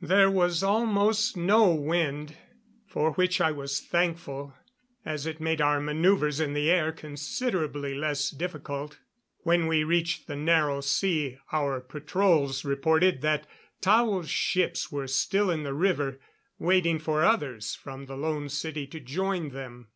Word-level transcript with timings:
There 0.00 0.30
was 0.30 0.62
almost 0.62 1.36
no 1.36 1.74
wind, 1.74 2.36
for 2.86 3.10
which 3.14 3.40
I 3.40 3.50
was 3.50 3.80
thankful, 3.80 4.54
as 5.04 5.26
it 5.26 5.40
made 5.40 5.60
our 5.60 5.80
maneuvers 5.80 6.38
in 6.38 6.54
the 6.54 6.70
air 6.70 6.92
considerably 6.92 7.96
less 7.96 8.30
difficult. 8.30 9.00
When 9.38 9.66
we 9.66 9.82
reached 9.82 10.28
the 10.28 10.36
Narrow 10.36 10.80
Sea 10.80 11.38
our 11.50 11.80
patrols 11.80 12.64
reported 12.64 13.20
that 13.22 13.48
Tao's 13.80 14.30
ships 14.30 14.92
were 14.92 15.08
still 15.08 15.50
in 15.50 15.64
the 15.64 15.74
river, 15.74 16.20
waiting 16.56 17.00
for 17.00 17.24
others 17.24 17.74
from 17.74 18.06
the 18.06 18.16
Lone 18.16 18.48
City 18.48 18.86
to 18.86 19.00
join 19.00 19.48
them. 19.48 19.88